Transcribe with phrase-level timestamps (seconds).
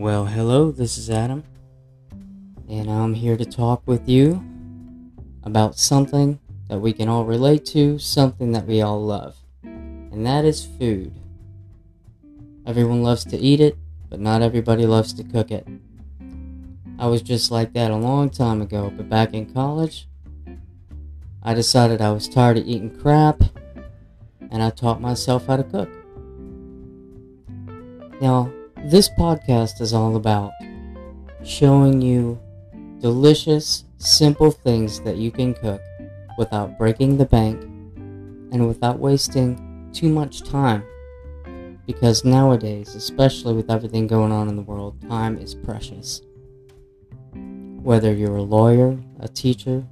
[0.00, 1.44] Well, hello, this is Adam,
[2.70, 4.42] and I'm here to talk with you
[5.42, 10.46] about something that we can all relate to, something that we all love, and that
[10.46, 11.12] is food.
[12.66, 13.76] Everyone loves to eat it,
[14.08, 15.68] but not everybody loves to cook it.
[16.98, 20.08] I was just like that a long time ago, but back in college,
[21.42, 23.42] I decided I was tired of eating crap,
[24.50, 25.90] and I taught myself how to cook.
[28.22, 28.50] Now,
[28.84, 30.52] this podcast is all about
[31.44, 32.40] showing you
[33.00, 35.82] delicious, simple things that you can cook
[36.38, 37.60] without breaking the bank
[38.52, 40.82] and without wasting too much time.
[41.86, 46.22] Because nowadays, especially with everything going on in the world, time is precious.
[47.34, 49.84] Whether you're a lawyer, a teacher,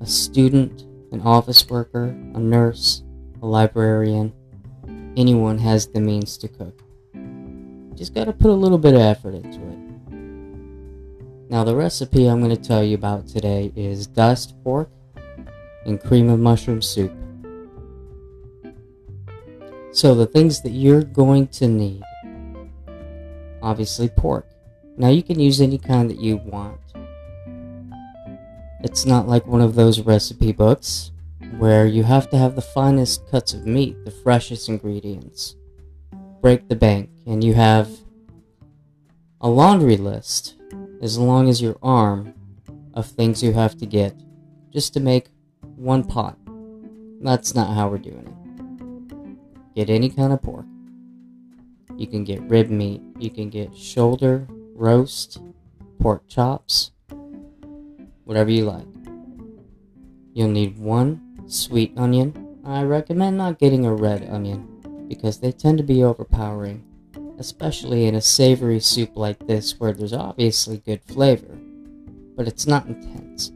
[0.00, 0.82] a student,
[1.12, 3.02] an office worker, a nurse,
[3.40, 4.34] a librarian,
[5.16, 6.83] anyone has the means to cook.
[7.96, 9.78] Just gotta put a little bit of effort into it.
[11.50, 14.90] Now, the recipe I'm to tell you about today is dust pork
[15.86, 17.12] and cream of mushroom soup.
[19.92, 22.02] So, the things that you're going to need
[23.64, 24.46] obviously, pork.
[24.96, 26.78] Now, you can use any kind that you want.
[28.82, 31.10] It's not like one of those recipe books
[31.58, 35.56] where you have to have the finest cuts of meat, the freshest ingredients.
[36.44, 37.88] Break the bank, and you have
[39.40, 40.56] a laundry list
[41.00, 42.34] as long as your arm
[42.92, 44.14] of things you have to get
[44.70, 45.30] just to make
[45.76, 46.36] one pot.
[47.22, 49.74] That's not how we're doing it.
[49.74, 50.66] Get any kind of pork.
[51.96, 55.40] You can get rib meat, you can get shoulder, roast,
[55.98, 56.90] pork chops,
[58.24, 58.86] whatever you like.
[60.34, 62.60] You'll need one sweet onion.
[62.66, 64.73] I recommend not getting a red onion
[65.14, 66.84] because they tend to be overpowering,
[67.38, 71.58] especially in a savory soup like this where there's obviously good flavor,
[72.36, 73.52] but it's not intense.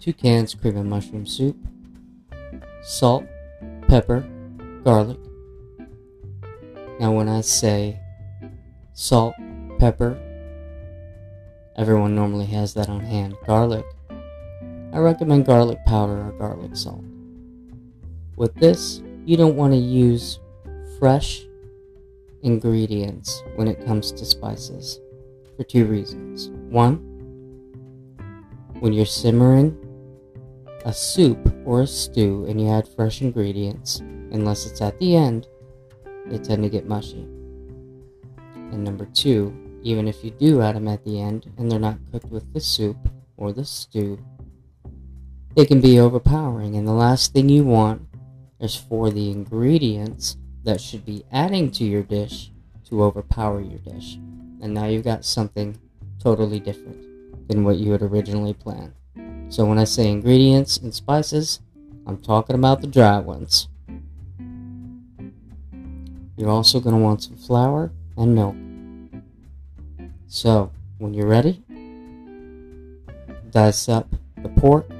[0.00, 1.56] Two cans cream and mushroom soup,
[2.82, 3.24] salt,
[3.88, 4.26] pepper,
[4.84, 5.18] garlic.
[7.00, 7.98] Now, when I say
[8.92, 9.34] salt,
[9.78, 10.16] pepper,
[11.76, 13.34] everyone normally has that on hand.
[13.46, 13.84] Garlic,
[14.92, 17.02] I recommend garlic powder or garlic salt.
[18.36, 20.38] With this, you don't want to use
[20.98, 21.46] fresh
[22.42, 25.00] ingredients when it comes to spices
[25.56, 26.50] for two reasons.
[26.68, 26.96] One,
[28.80, 29.78] when you're simmering
[30.84, 34.00] a soup or a stew and you add fresh ingredients,
[34.32, 35.46] unless it's at the end,
[36.26, 37.26] they tend to get mushy.
[38.54, 41.98] And number two, even if you do add them at the end and they're not
[42.12, 42.96] cooked with the soup
[43.36, 44.18] or the stew,
[45.54, 46.76] they can be overpowering.
[46.76, 48.02] And the last thing you want
[48.60, 52.50] is for the ingredients that should be adding to your dish
[52.88, 54.14] to overpower your dish.
[54.60, 55.78] And now you've got something
[56.18, 58.94] totally different than what you had originally planned.
[59.48, 61.60] So when I say ingredients and spices,
[62.06, 63.68] I'm talking about the dry ones.
[66.36, 68.56] You're also going to want some flour and milk.
[70.26, 71.62] So, when you're ready,
[73.50, 74.08] dice up
[74.42, 74.90] the pork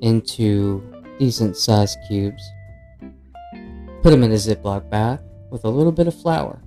[0.00, 2.42] into decent sized cubes.
[4.02, 5.20] Put them in a Ziploc bag
[5.50, 6.60] with a little bit of flour.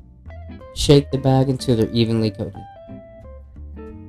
[0.76, 2.56] Shake the bag until they're evenly coated.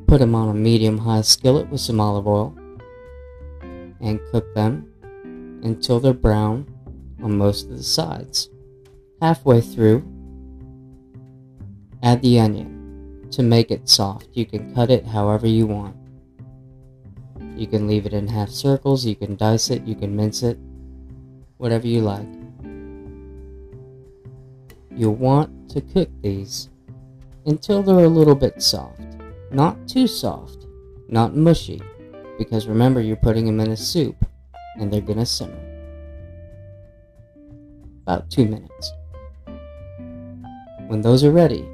[0.06, 2.56] Put them on a medium high skillet with some olive oil
[4.00, 4.90] and cook them
[5.62, 6.66] until they're brown
[7.22, 8.48] on most of the sides.
[9.20, 10.02] Halfway through,
[12.02, 14.28] add the onion to make it soft.
[14.32, 15.96] You can cut it however you want.
[17.58, 20.56] You can leave it in half circles, you can dice it, you can mince it,
[21.56, 22.28] whatever you like.
[24.94, 26.68] You'll want to cook these
[27.46, 29.00] until they're a little bit soft.
[29.50, 30.66] Not too soft,
[31.08, 31.82] not mushy,
[32.38, 34.24] because remember you're putting them in a soup
[34.76, 35.58] and they're gonna simmer.
[38.02, 38.92] About two minutes.
[40.86, 41.68] When those are ready,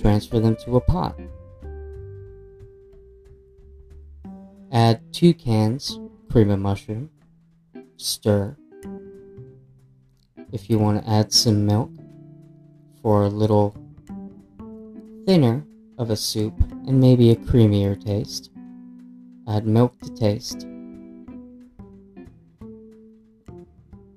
[0.00, 1.18] transfer them to a pot.
[4.70, 5.98] Add two cans
[6.30, 7.08] cream of mushroom.
[7.96, 8.56] Stir.
[10.52, 11.90] If you want to add some milk
[13.00, 13.74] for a little
[15.24, 15.64] thinner
[15.96, 16.54] of a soup
[16.86, 18.50] and maybe a creamier taste,
[19.48, 20.66] add milk to taste.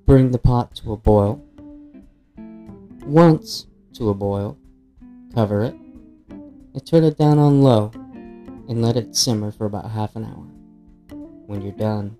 [0.06, 1.42] Bring the pot to a boil.
[3.06, 4.58] Once to a boil,
[5.34, 5.76] cover it,
[6.30, 7.92] and turn it down on low
[8.72, 10.48] and let it simmer for about half an hour.
[11.46, 12.18] When you're done,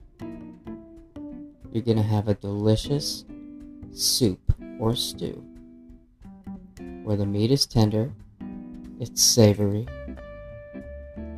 [1.72, 3.24] you're going to have a delicious
[3.94, 5.42] soup or stew.
[7.04, 8.12] where the meat is tender,
[9.00, 9.88] it's savory,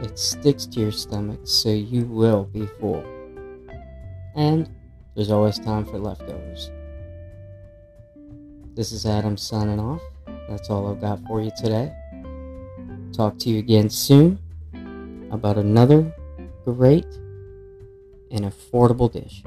[0.02, 3.06] it sticks to your stomach, so you will be full.
[4.36, 4.68] And
[5.14, 6.72] there's always time for leftovers.
[8.74, 10.02] This is Adam signing off.
[10.50, 11.94] That's all I've got for you today.
[13.12, 14.40] Talk to you again soon
[15.34, 16.14] about another
[16.64, 17.08] great
[18.32, 19.44] and affordable dish.